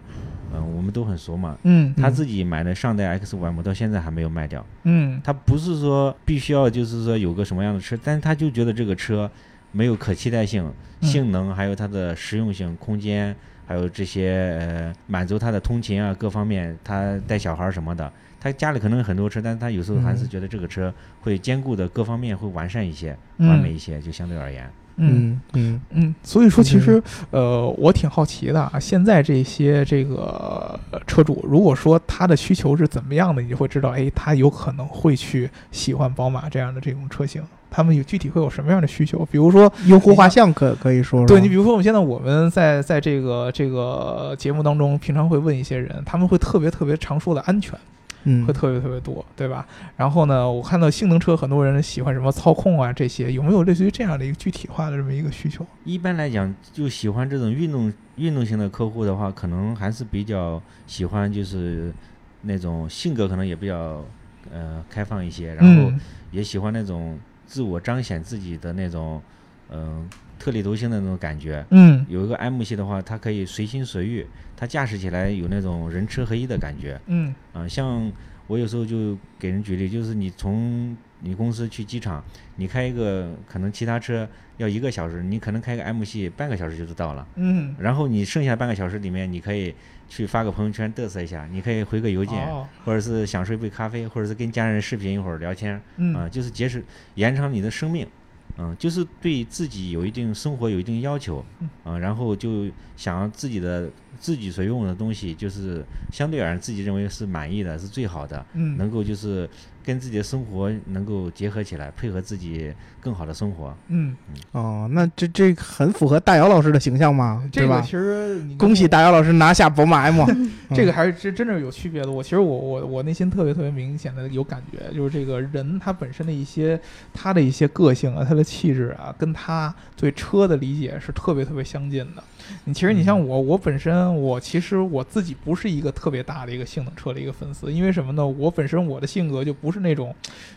[0.54, 1.58] 嗯、我们都很熟嘛。
[1.64, 4.66] 嗯他自己买的上代 X 五 M 到现在还没有卖掉。
[4.84, 9.30] 嗯他不是说必须要就是说有个什么样的车，但是他就觉得这个车
[9.72, 10.64] 没有可替代性、
[11.02, 13.36] 嗯性能，还有它的实用性、空间，
[13.68, 18.12] 还有这些呃满足他的通勤啊各方面，他带小孩儿什么的。
[18.46, 24.70] 他家里可能有很多车，但是他有时候还是嗯觉得这个车会兼顾的各方面会完善一些、嗯完美一些，就相对而言。
[24.98, 37.42] 嗯嗯嗯嗯，所以说其实呃，我挺好奇的啊，现在这些这个呃车主，如果说他的需求是怎么样的，你就会知道，哎，他有可能会去喜欢宝马这样的这种车型。
[37.72, 39.26] 他们有具体会有什么样的需求？
[39.32, 47.78] 比如说，用户画像可可以说说，对你比如说，我们现在我们在在这个这个节目当中，平常会问一些人，他们会特别特别常说的安全，
[48.26, 49.66] 嗯会特别特别多，对吧？
[49.96, 55.66] 然后呢，我看到性能车很多人喜欢什么操控啊这些，有没有类似于这样的一个具体化的这么一个需求？
[55.84, 61.94] 一般来讲，就喜欢这种运动运动型的客户的话，可能还是比较喜欢就是
[62.42, 64.04] 那种性格可能也比较
[64.52, 66.00] 呃开放一些，然后嗯
[66.32, 69.22] 也喜欢那种自我彰显自己的那种
[69.70, 70.08] 嗯、
[70.38, 71.66] 特立独行的那种感觉。
[71.72, 72.06] 嗯。
[72.10, 77.00] 有一个 M 系的话，它可以随心所欲，它驾驶起来有那种人车合一的感觉。
[77.08, 77.34] 嗯。
[77.54, 78.12] 啊、像
[78.48, 82.24] 我有时候就给人举例，就是你从你公司去机场，
[82.58, 87.28] 你开一个可能其他车要一个小时，你可能开个 M 系半个小时就到了。
[87.36, 89.74] 嗯，然后你剩下半个小时里面，你可以
[90.08, 96.84] 去发个朋友圈嘚瑟一下，你可以回个邮件，哦，或者是享受一杯咖啡，或者是跟家人视频一会儿聊天，啊、嗯就是节省
[97.16, 98.08] 延长你的生命，
[98.58, 101.70] 嗯、就是对自己有一定生活有一定要求，嗯。
[101.84, 103.90] 啊、然后就想要自己的
[104.20, 109.50] 自己所用的东西，就是相对而言自己认为是满意的，是最好的，嗯，能够就是
[109.86, 113.72] 跟自己的生活能够结合起来，配合自己更好的生活。
[113.90, 114.16] 嗯，
[114.52, 117.92] 哦，那这这很符合大姚老师的形象嘛，对吧这个其？
[117.92, 120.26] 实恭喜大姚老师拿下宝马 M，
[120.74, 122.12] 这个还是真真正有区别的。
[122.12, 126.80] 我其实我我我内心特别特别明显的有感觉，就是这个人他本身的一些
[127.14, 132.24] 他的一些个性啊，他的气质啊，跟他对车的理解是特别特别相近的。
[132.66, 138.26] 你其实你像我，我本身我其实我自己不是一个特别大的一个性能车的一个粉丝，因为什么呢？
[138.26, 140.14] 我本身我的性格就不是那种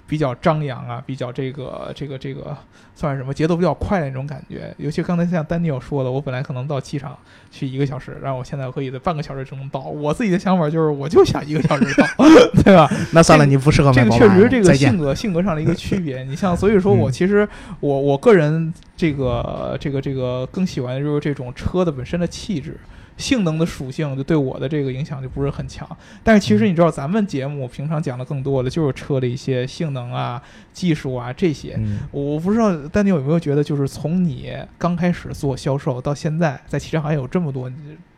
[0.06, 2.56] 比较张扬啊，比较这个这个这个
[2.98, 4.74] 算是什么节奏比较快的那种感觉。
[4.76, 7.16] 尤其刚才像丹尼尔说的，我本来可能到机场
[7.48, 9.78] 去一个小时，然后我现在可以在半个小时就能到。
[9.78, 12.06] 我自己的想法就是，我就想一个小时到，
[12.64, 12.90] 对吧？
[13.12, 14.28] 那算了，你不适合这个确。
[14.30, 14.98] 实这个性。
[14.98, 16.24] 格性格上的一个区别。
[16.24, 22.76] 你像， 所以说我嗯其实我我个人这个这个这个更喜欢就是这种车的本身的气质。
[23.18, 25.86] 性能的属性就对我的这个影响就不是很强，
[26.24, 30.40] 但是其实你知道，咱们节目平常讲的更多的就是车的一些性能啊、
[30.72, 31.74] 技术啊这些。
[31.78, 37.70] 嗯，我不知道丹尼有没有觉得，就是从你刚开始做销售到现在，在汽车行业有这么多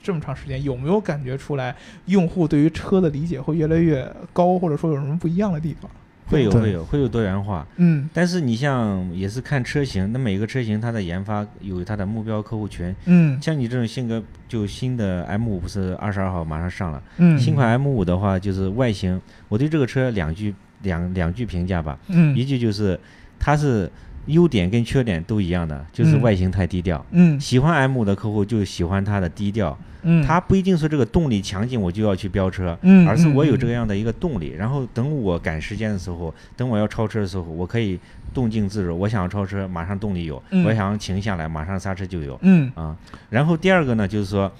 [0.02, 1.74] 这么长时间，有没有感觉出来
[2.06, 5.90] 用户对于车的理解会越来越高，或者说有什么不一样的地方？
[6.30, 8.08] 对会有会有会有多元化，嗯。
[8.14, 13.40] 但是你像也是看车型，那每个车型它的研发有它的目标客户群，嗯。
[13.42, 22.36] 像你这种性格，就新的 M 五不是二十二号马上上了，嗯，新款 M 五的话就是外形，我对这个车两句两两句评价吧，嗯。
[22.36, 22.98] 一句就是
[23.38, 23.90] 它是
[24.26, 26.22] 优点跟缺点都一样的，就是嗯。
[26.22, 27.04] 外形太低调。
[27.10, 27.40] 嗯。
[27.40, 37.98] 喜欢 M 五的客户就喜欢它的低调，嗯，它不一定说这个动力强劲我就要去飙车，嗯，而是我有这个样，的一个动力，然后等我赶时间的时候，等我要超车的时候，我可以
[38.32, 38.98] 动静自如。
[38.98, 42.96] 我想要超车，马上动力有；嗯我想要停下来，马上刹车就有嗯啊。
[43.28, 44.50] 然后第二个呢，就是说，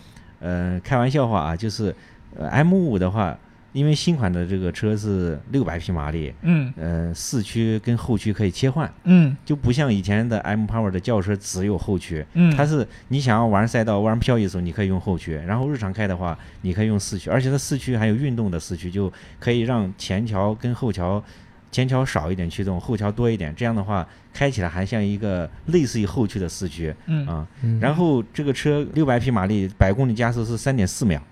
[0.41, 1.95] 呃，开玩笑话啊，就是
[2.37, 3.37] 呃 M 五的话，
[3.73, 12.27] 因为新款的这个车是六百匹马力，嗯呃，四驱跟后驱可以切换，嗯就不像以前的 M Power 的轿车只有后驱。
[12.35, 21.23] 嗯，它是你想要玩赛道、玩漂移的时候，你可以用后驱；然后日常开的话，你可以用四驱，而且它四驱还有运动的四驱，就可以让前桥跟后桥，
[21.71, 23.55] 前桥少一点驱动，后桥多一点。
[23.55, 27.47] 这样的话，开起来还像一个类似于后驱的四驱嗯啊。
[27.63, 31.23] 嗯然后这个车六百匹马力，百公里加速是三点四秒，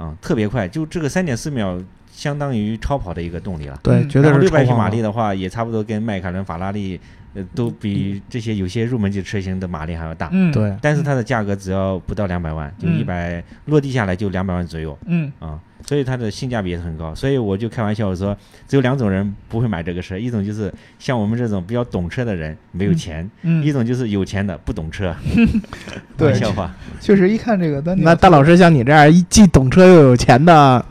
[0.00, 0.66] 啊，特别快。
[0.66, 1.78] 就这个三点四秒，
[2.10, 3.78] 相当于超跑的一个动力了。
[3.82, 6.98] 对，嗯绝对是然后六百匹马力的话，也差不多跟迈凯伦、法拉利，
[7.34, 10.28] 呃，都比这些有些入门级车型的马力还要大。
[10.32, 10.52] 嗯。
[10.52, 12.98] 对，但是它的价格只要不到两百万，就嗯。
[12.98, 14.98] 一百落地下来就两百万左右。
[15.06, 15.30] 嗯。
[15.38, 17.14] 啊，所以它的性价比也是很高。
[17.14, 25.14] 所以我就开玩笑我说，只有两种人不会买这个车，一种就是像我们这种比较懂车的人没有钱，嗯，一种就是有钱的不懂车。
[26.18, 26.30] 对。
[26.30, 30.84] 玩笑话，确实一看这个那大老师像你这样一既懂车又有钱的，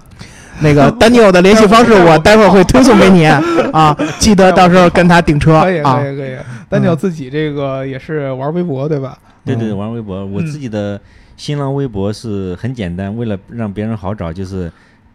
[0.62, 3.26] 那个 丹尼尔的联系方式我待会儿会推送给你
[3.72, 6.12] 啊，记得到时候跟他订车可以啊可。
[6.12, 6.36] 以可以，
[6.70, 9.18] 丹尼尔自己这个也是玩微博对吧？
[9.46, 11.00] 对对，嗯玩微博，我嗯自己的
[11.38, 14.72] 新浪微博是很简单，为了让别人好找，就是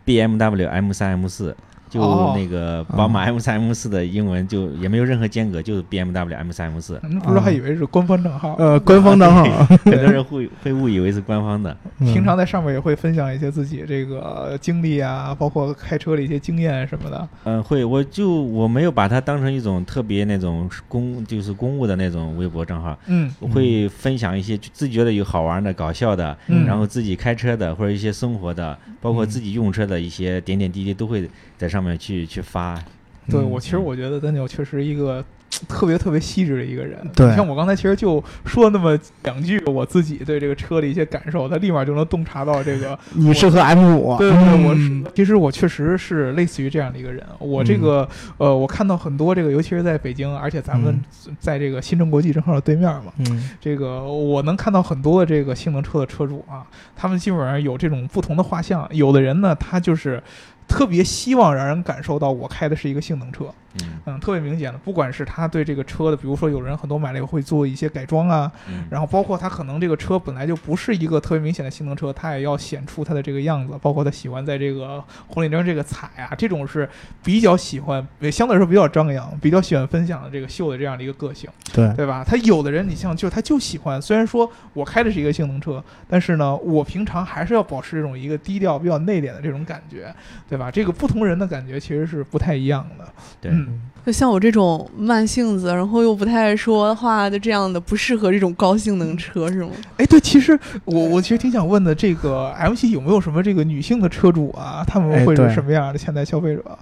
[0.07, 1.55] BMW M 三 M 四。
[1.95, 7.01] 就哦那个宝马 M 三 M 四的英文就也没有任何间隔，就是 BMW M 三 M 四。
[7.23, 8.57] 不知道还以为是官方账号。
[8.59, 9.45] 呃，官方账号，
[9.85, 11.77] 很多人会会误以为是官方的。
[12.01, 17.29] 嗯平常在上面也会分享一些自己这个经历啊，包括开车的一些经验什么的。
[17.45, 32.75] 嗯、会，我就我没有把它当成一种特别那种公就是公务的那种微博账号，嗯我会分享一些自己觉得有好玩的、搞笑的，嗯然后自己开车的或者一些生活的，包括嗯自己用车的一些点点滴滴都会在上面去去发。
[32.75, 32.83] 嗯
[33.31, 35.25] 对我其实我觉得丹尼尔确实一个
[35.67, 36.99] 特别特别细致的一个人。
[37.15, 42.99] 对像我刚才其实就说那么两句我自己对这个车的一些感受，他立马就能洞察到这个。
[43.15, 47.25] 你适合 M 五， 对对对，我其实我确实是类似于这样的一个人。
[47.39, 51.01] 我这个呃，我看到很多这个，尤其是在北京，而且咱们
[51.39, 58.87] 在这个新城国际正好对面嘛，嗯这个我能看到很多的这个性能车的车主啊，他们基本上有这种不同的画像。
[58.91, 60.23] 有的人呢，他就是
[60.67, 76.89] 特别希望让人感受到我开的是一个性能车，嗯嗯，特别明显的，不管是他对这个车的，比如说有人很多买了以后会做一些改装啊，嗯，然后包括他可能这个车本来就不是一个特别明显的性能车，他也要显出他的这个样子，包括他喜欢在这个红绿灯这个踩啊，这种是
[77.23, 82.25] 比较喜欢，也相对来说比较张扬，比较喜欢分享的这个秀的这样的一个个性，对对吧？
[82.25, 90.15] 他有的人，你像就他就喜欢，虽然说我开的是一个性能车，但是呢，我平常还是要保持这种一个低调、比较内敛的这种感觉，
[90.49, 90.71] 对吧？
[90.71, 93.05] 这个不同人的感觉其实是不太一样的。
[93.41, 93.64] 对，嗯
[94.05, 99.71] 就像我这种慢性子，然后又不太爱说话的这样的，不适合这种高性能车是吗？
[99.97, 104.85] 哎，对，其实我我其实挺想问的，这个 M 系有没有什么这个女性的车主啊？
[104.87, 106.79] 他们会是什么样的潜在消费者？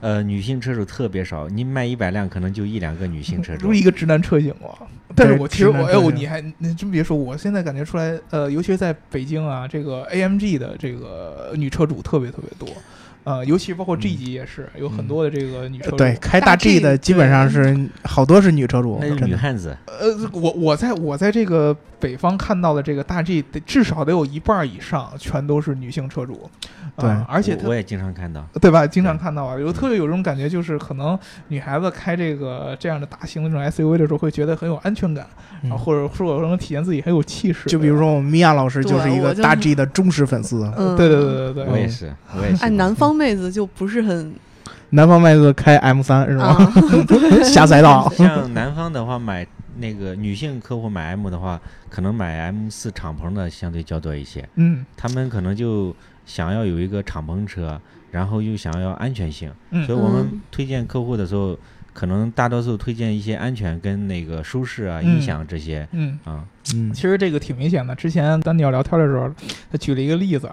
[0.00, 3.74] 呃，女性车主特别少，你卖一百辆可能就一两个女性车主如。
[3.74, 4.70] 一个直男车型嘛。
[5.14, 12.68] 但是我其实我哎呦，你还你真别说，我现在感觉出来，呃，尤其是在北京啊，这个 AMG 的这个女车主特别特别多，
[13.24, 15.96] 呃，尤其包括 G 级也是、有很多的这个女车主。
[15.96, 19.26] 对，开大大 G 的基本上是好多是女车主，那是真的。
[19.28, 26.50] 女汉子，呃，我我在我在这个北方看到的这个大 G，得至少得有一半以上全都是女性车主，
[26.96, 28.44] 啊对而且我我也经常看到。
[28.60, 28.86] 对吧？
[28.86, 35.26] 经常看到啊，有特别有这种感觉，就是可能女孩子开这个这样的大型的这种 SUV 的时候，会觉得很有安全感，
[35.62, 37.68] 嗯啊，或者说能体现自己很有气势。
[37.68, 42.64] 就比如说我们米娅老师就是一个大 G 的忠实粉丝，嗯，对，对对对对，我也是，我也是。
[42.64, 44.34] 哎，南方妹子就不是很
[44.90, 46.46] 南方妹子开 M 三是吗？
[46.46, 46.72] 啊，
[47.44, 48.10] 下赛道。
[48.16, 49.46] 像南方的话，买
[49.80, 54.48] 那个女性客户买 M 的话，可能买 M 四敞篷的相对较多一些。
[54.56, 54.84] 嗯。
[54.96, 59.84] 他们可能就想要有一个敞篷车，然后又想要安全性，嗯。
[59.86, 60.40] 所以我们嗯。
[60.50, 61.58] 推荐客户的时候，
[62.00, 66.18] 可能大多数推荐一些安全跟那个舒适啊、嗯音响这些嗯。
[66.24, 66.40] 啊。
[66.74, 67.94] 嗯其实这个挺明显的。
[67.94, 69.28] 之前丹尼尔聊天的时候，
[69.72, 70.48] 他举了一个例子，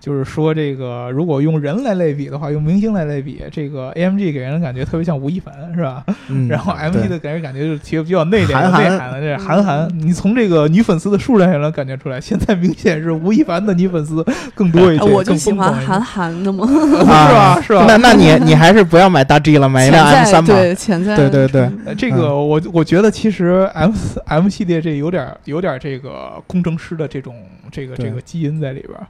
[0.00, 6.02] 就是说这个如果用人来类比的话，用明星来类比，这个 AMG 给人的感觉特别像吴亦凡，是吧？
[6.28, 9.88] 嗯，然后 MG 的给人感觉就是其实比较内敛、内涵的，这韩寒。
[9.98, 17.60] 你从这个女粉丝的数量也能感觉出来，现在明显是吴亦凡的女粉丝更多一些，就喜欢韩寒的嘛， 是吧？
[17.60, 17.84] 是吧？
[17.86, 20.54] 那那你你还是不要买大 G 了，买一辆 M 三吧。
[20.54, 23.92] 对潜在对对对，呃这个我我觉得其实 M
[24.24, 27.34] M 系列这有点有点这个工程师的这种
[27.70, 29.06] 这个这个基因在里边儿。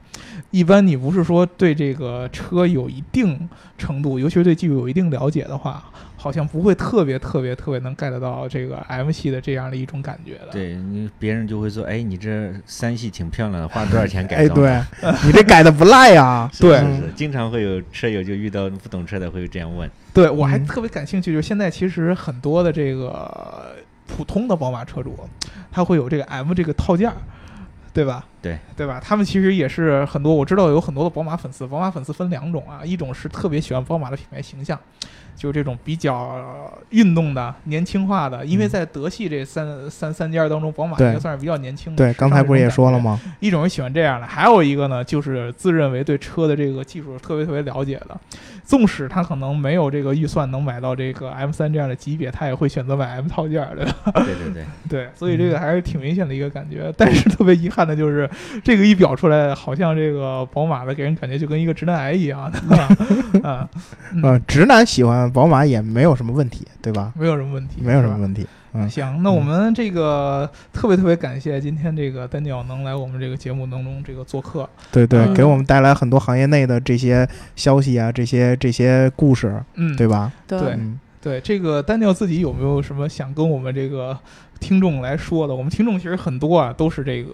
[0.51, 5.81] 一般你不是说对这个车有一定程度，尤其是对技术有一定了解的话，
[6.21, 10.47] 好像不会特别特别特别能 get 到这个 M 系的这样的一种感觉的。
[10.51, 14.59] 对你，别人就会说，哎，你这三系挺漂亮的，花多少钱 改哎，装？
[14.59, 14.83] 对
[15.25, 16.49] 你这改的不赖呀。
[16.53, 19.89] 是，对是是，经常会有车友就遇到不懂车的会这样问。
[20.13, 23.73] 对，我还嗯特别感兴趣，就是现在其实很多的这个
[24.05, 25.17] 普通的宝马车主，
[25.71, 27.15] 他会有这个 M 这个套件儿，
[27.93, 28.25] 对吧？
[28.41, 29.01] 对，对吧？
[29.03, 34.79] 他们其实也是很多，我知道有很多的宝马粉丝，宝马粉丝分两种啊，一种是特别喜欢宝马的品牌形象。
[35.35, 41.97] 就这种比较运动的、年轻化的，因为嗯在德系这三三三家当中，宝马对应该算是比较年轻的。
[41.97, 42.69] 对，刚才不是也？
[42.69, 43.17] 说了吗？
[43.39, 48.19] 一种是喜欢这样的，还有一个呢，就是自认为对车的这个技术特别特别了解的，
[48.65, 53.85] 纵使他可能没有这个预算能买到这个 M 三这样的级别，他也会选择买 M 套件儿的。
[54.25, 56.93] 对对对， 对，所以这个还是挺明显的一个感觉。
[56.97, 58.29] 但是特别遗憾的就是，
[58.63, 62.77] 这个一表出来，好像这个宝马的给人感觉就跟一个直男癌一样的，
[63.47, 63.69] 啊，
[64.13, 67.13] 嗯呃，直男喜欢宝马也没有什么问题，对吧？
[67.15, 68.45] 没有什么问题，没有什么问题。
[68.71, 74.69] 嗯，行，那我们这个特别特别感谢今天这个丹尼尔能来我们这个节目当中这个做客。
[74.91, 80.31] 对对，嗯给我们带来很多行业内的这些消息啊，这些这些故事，嗯，对吧？
[80.47, 84.15] 对嗯，对，这个丹尼尔自己有没有什么想跟我们这个
[84.59, 85.55] 听众来说的？
[85.55, 87.33] 我们听众其实很多啊，都是这个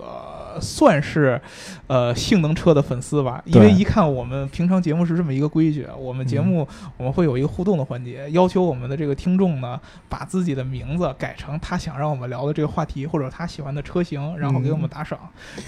[0.59, 1.39] 算是
[1.87, 15.19] 呃性能车的粉丝吧，因为一看我们平常节目是这么一个规矩，我们节目我们会有一个互动的环节，要求我们的这个听众呢，把自己的名字改成他想让我们聊的这个话题或者他喜欢的车型，然后给我们打赏。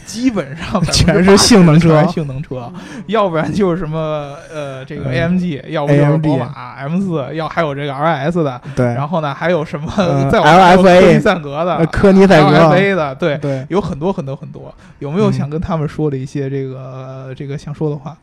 [0.05, 2.05] 基本上全是性能车。
[2.07, 2.71] 性能车，
[3.07, 5.27] 要不然就是什么呃这个嗯。
[5.27, 8.61] AMG，要不就是宝马 M 四，要还有这个 RS 的。
[8.75, 12.57] 对，然后呢，还有什么呃在网上还有 LFA 科尼赛格的呃、科尼赛格。
[12.57, 14.73] LFA 的，对，对，有很多很多很多。
[14.99, 15.33] 有没有嗯。
[15.33, 18.17] 想跟他们说的一些这个、呃这个想说的话？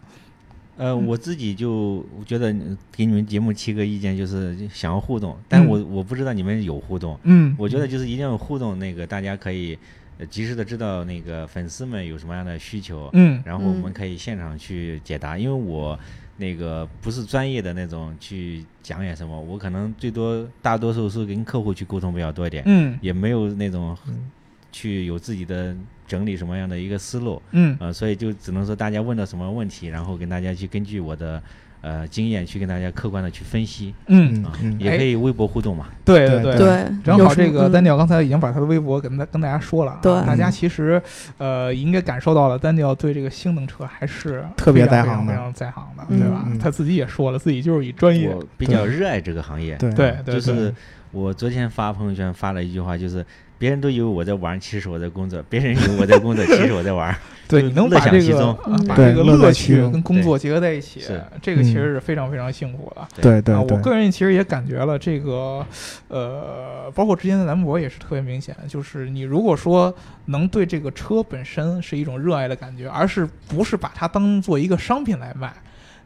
[0.76, 2.52] 呃，我自己就觉得
[2.90, 9.78] 给你们节目提个意见，就是想要互动，但我我不知道你们有互动，嗯，我觉得就是一定要互动，那个大家可以
[10.18, 13.40] 呃及时的知道那个粉丝们有什么样的需求，嗯。
[13.44, 13.92] 然后我们嗯。
[13.92, 15.96] 可以现场去解答，因为我
[16.38, 22.98] 那个不是专业的那种去讲演什么，我可能最多大多数是跟客户去沟通比较多一点，嗯。
[23.00, 24.28] 也没有那种嗯
[24.74, 25.72] 去有自己的
[26.04, 27.76] 整理什么样的一个思路，嗯。
[27.78, 31.40] 呃，所以就只能说大家问到什么问题，然后跟大家去根据我的
[31.80, 34.44] 呃经验去跟大家客观的去分析，嗯，
[34.80, 35.86] 也可以微博互动嘛。
[36.04, 36.56] 对对对。
[36.56, 40.12] 对，正好这个有什么嗯 Daniel 刚才已经把他的微博跟大跟大家说了啊，对。
[40.26, 41.00] 大家其实
[41.38, 45.32] 呃应该感受到了 Daniel 对这个性能车还是特别在行的。
[45.32, 46.44] 非常在行的，嗯对吧？
[46.48, 46.58] 嗯？
[46.58, 49.90] 他自己也说了，自己就是以专业，我比较热爱这个行业，对。
[49.92, 50.34] 对对，对。
[50.34, 50.74] 就是
[51.12, 53.24] 我昨天发朋友圈发了一句话，就是
[53.58, 57.14] 别人都以为我在玩，其实我在工作； 别人以为我在工作，其实我在玩。
[57.46, 58.52] 对，你能把这个
[58.88, 61.02] 把这个乐趣跟工作结合在一起，
[61.42, 63.06] 这个其实嗯是非常非常幸福的。
[63.20, 65.64] 对对啊，我，个人其实也感觉了这个，
[66.08, 69.94] 呃，包括之前的兰博也是特别明显，就是你如果说
[70.24, 75.52] 能对这个车本身是一种热爱的感觉，而是不是把它当做一个商品来卖。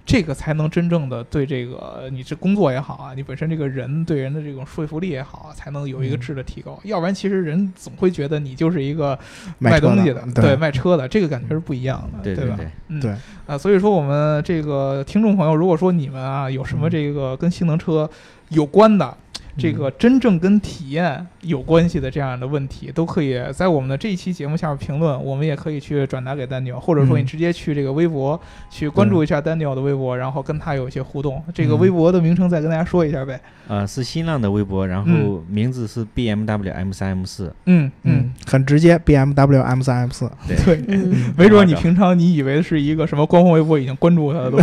[0.08, 6.20] 这个才能真正的对这个你这工作也好啊，你本身这个人对人的这种说服力也好啊，才能有一个嗯。
[6.20, 6.80] 质的提高。
[6.84, 9.18] 要不然，其实人总会觉得你就是一个
[9.58, 12.20] 卖东西的，对卖车的，这个感觉是不一样的，吧？
[12.24, 13.14] 对对，嗯，对。
[13.46, 16.90] 啊，所以说我们这个听众朋友，如果说你们啊有什么嗯。
[16.90, 18.08] 这个跟性能车
[18.48, 19.14] 有关的，
[19.58, 28.40] 这个真正跟体验有关系的这样的问题，都可以在我们的这一期节目下面评论，我们也可以去转达给丹尼尔，或者说你嗯直接去这个微博
[28.70, 31.42] 去关注一下丹尼尔的微博，然后跟他有一些互动。
[31.52, 33.40] 这个嗯微博的名称再跟大家说一下呗。
[33.66, 37.52] 呃，是新浪的微博，然嗯后名字是 BMW M 三 M 四。
[37.66, 38.12] 嗯嗯。
[38.18, 40.78] 嗯，，很直接，BMW M 三 M 四，对。
[41.36, 44.58] 没准你平常你以为是一个什么官方微博，已经关注他的都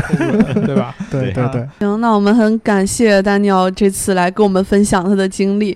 [0.65, 0.95] 对吧？
[1.11, 1.29] 对。
[1.31, 5.75] 啊对对对，行，那我们很感谢丹尼尔这次来跟我们分享他的经历。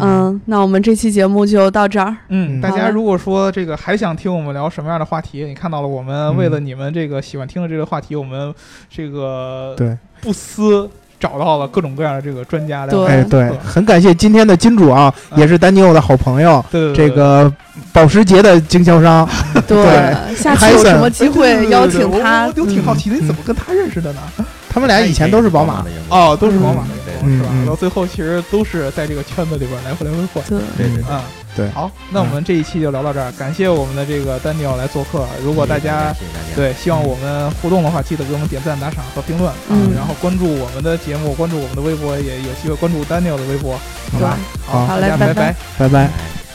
[0.00, 2.14] 嗯，那我们这期节目就到这儿。
[2.28, 8.54] 嗯，嗯大家如果说这个还想听我们聊什么样的话题，你看到了我们为了你们这个喜欢听的这个话题，我们
[8.88, 10.88] 这个对，不思
[11.18, 17.52] 找到了各种各样的这个专家来对哎对，很感谢今天的金主啊，嗯也是丹尼欧的好朋友，这个
[17.92, 19.28] 保时捷的经销商，
[19.66, 22.46] 对，下次有什么机会邀请他？
[22.56, 24.20] 我我挺好嗯奇的，你怎么跟他认识的呢？
[24.78, 26.16] 他们俩以前都是宝马的，员工。
[26.16, 27.48] 哦，都是宝马的员工是吧？
[27.66, 30.44] 到最后其实都是在这个圈子里边来回来回换。
[30.48, 31.20] 对，对对对，嗯，
[31.56, 35.26] 对好，那我们这一期就聊到这儿，感谢我们的这个丹尼尔来做客。
[35.42, 36.54] 如果大家谢谢大家。
[36.54, 43.76] 对，希望我们互动的话，记得给我们点赞、打赏和评论，啊然后关注我们的节目，关注我们的微博，也有机会关注 Daniel 的微博，
[44.12, 45.56] 好吧，好，好大家拜嘞拜拜拜。
[45.76, 46.06] 拜拜。
[46.06, 46.47] 拜